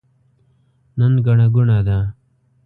نن 0.97 1.13
ګڼه 1.25 1.47
ګوڼه 1.55 1.79
ده. 1.87 1.99